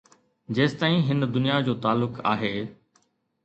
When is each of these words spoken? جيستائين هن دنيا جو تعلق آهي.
جيستائين 0.59 1.03
هن 1.11 1.31
دنيا 1.31 1.61
جو 1.61 1.73
تعلق 1.73 2.27
آهي. 2.27 2.67